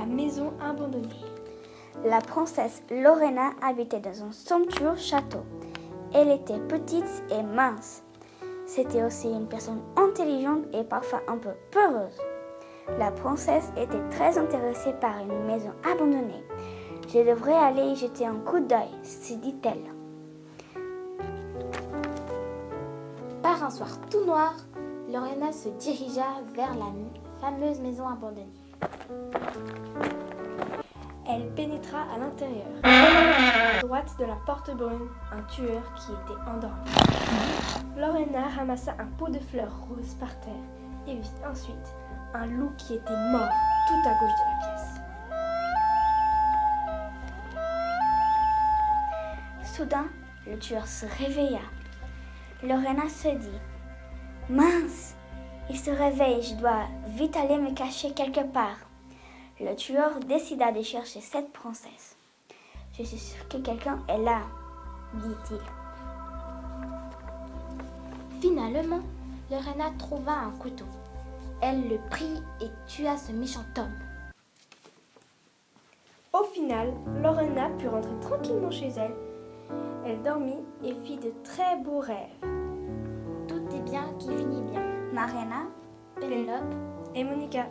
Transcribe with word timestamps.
La 0.00 0.06
maison 0.06 0.54
abandonnée. 0.62 1.26
La 2.06 2.22
princesse 2.22 2.82
Lorena 2.90 3.50
habitait 3.60 4.00
dans 4.00 4.24
un 4.24 4.32
somptueux 4.32 4.96
château. 4.96 5.42
Elle 6.14 6.30
était 6.30 6.58
petite 6.58 7.22
et 7.30 7.42
mince. 7.42 8.02
C'était 8.64 9.02
aussi 9.02 9.28
une 9.28 9.46
personne 9.46 9.82
intelligente 9.96 10.64
et 10.72 10.84
parfois 10.84 11.20
un 11.28 11.36
peu 11.36 11.50
peureuse. 11.70 12.18
La 12.98 13.10
princesse 13.10 13.70
était 13.76 14.08
très 14.08 14.38
intéressée 14.38 14.94
par 15.02 15.18
une 15.18 15.44
maison 15.44 15.72
abandonnée. 15.84 16.46
Je 17.06 17.18
devrais 17.18 17.52
aller 17.52 17.82
y 17.82 17.96
jeter 17.96 18.24
un 18.24 18.36
coup 18.36 18.60
d'œil, 18.60 18.88
se 19.02 19.34
dit-elle. 19.34 19.84
Par 23.42 23.62
un 23.62 23.70
soir 23.70 23.90
tout 24.10 24.24
noir, 24.24 24.54
Lorena 25.12 25.52
se 25.52 25.68
dirigea 25.68 26.40
vers 26.54 26.74
la 26.74 26.86
fameuse 27.38 27.80
maison 27.80 28.08
abandonnée. 28.08 28.48
À 31.92 32.18
l'intérieur. 32.18 32.68
À 32.84 33.80
droite 33.80 34.14
de 34.20 34.24
la 34.24 34.36
porte 34.46 34.70
brune, 34.76 35.08
un 35.32 35.42
tueur 35.42 35.82
qui 35.94 36.12
était 36.12 36.40
endormi. 36.48 36.88
Lorena 37.96 38.48
ramassa 38.56 38.94
un 38.98 39.06
pot 39.18 39.28
de 39.28 39.40
fleurs 39.40 39.76
roses 39.88 40.14
par 40.14 40.38
terre 40.40 40.52
et 41.08 41.16
vit 41.16 41.30
ensuite 41.44 41.94
un 42.32 42.46
loup 42.46 42.70
qui 42.78 42.94
était 42.94 43.16
mort 43.32 43.50
tout 43.88 44.08
à 44.08 44.14
gauche 44.20 44.30
de 44.38 44.44
la 44.46 44.58
pièce. 44.68 45.00
Soudain, 49.74 50.06
le 50.46 50.56
tueur 50.58 50.86
se 50.86 51.06
réveilla. 51.18 51.62
Lorena 52.62 53.08
se 53.08 53.28
dit 53.36 53.60
Mince, 54.48 55.16
il 55.68 55.78
se 55.78 55.90
réveille, 55.90 56.42
je 56.42 56.54
dois 56.54 56.86
vite 57.08 57.36
aller 57.36 57.58
me 57.58 57.72
cacher 57.74 58.12
quelque 58.12 58.46
part. 58.52 58.89
Le 59.62 59.76
tueur 59.76 60.20
décida 60.20 60.72
de 60.72 60.80
chercher 60.80 61.20
cette 61.20 61.52
princesse. 61.52 62.16
Je 62.96 63.02
suis 63.02 63.18
sûre 63.18 63.46
que 63.46 63.58
quelqu'un 63.58 63.98
est 64.08 64.16
là, 64.16 64.40
dit-il. 65.14 65.60
Finalement, 68.40 69.00
Lorena 69.50 69.90
trouva 69.98 70.32
un 70.32 70.50
couteau. 70.52 70.86
Elle 71.60 71.88
le 71.90 71.98
prit 72.08 72.42
et 72.62 72.70
tua 72.86 73.18
ce 73.18 73.32
méchant 73.32 73.64
homme. 73.76 73.98
Au 76.32 76.44
final, 76.44 76.94
Lorena 77.22 77.68
put 77.78 77.88
rentrer 77.88 78.18
tranquillement 78.22 78.70
chez 78.70 78.88
elle. 78.96 79.14
Elle 80.06 80.22
dormit 80.22 80.64
et 80.82 80.94
fit 81.04 81.18
de 81.18 81.34
très 81.44 81.76
beaux 81.76 82.00
rêves. 82.00 82.40
Tout 83.46 83.76
est 83.76 83.82
bien 83.82 84.10
qui 84.18 84.28
finit 84.28 84.62
bien. 84.62 84.86
Marina, 85.12 85.66
Pénélope 86.18 86.74
et 87.14 87.24
Monica. 87.24 87.66